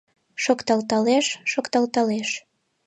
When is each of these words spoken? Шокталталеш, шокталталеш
Шокталталеш, 0.43 1.25
шокталталеш 1.51 2.29